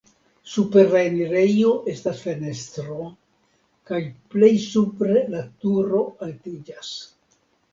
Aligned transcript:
Super 0.51 0.87
la 0.95 1.01
enirejo 1.09 1.73
estas 1.91 2.23
fenestro 2.27 2.97
kaj 3.91 4.01
plej 4.35 4.51
supre 4.71 5.23
la 5.37 5.45
turo 5.67 6.01
altiĝas. 6.29 6.91